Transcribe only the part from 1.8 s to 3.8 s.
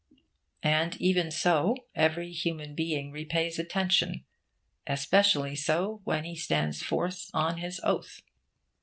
every human being repays